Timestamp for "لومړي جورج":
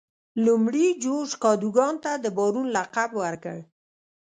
0.45-1.31